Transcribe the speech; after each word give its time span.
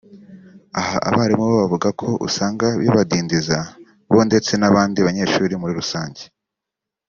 Aha 0.79 0.97
abarimu 1.09 1.43
bo 1.49 1.55
bavuga 1.63 1.87
ko 1.99 2.07
usanga 2.27 2.65
bibadindiza 2.81 3.57
bo 4.13 4.21
ndetse 4.27 4.51
n’abandi 4.57 4.97
banyeshuri 5.07 5.53
muri 5.61 5.73
rusange 5.79 6.21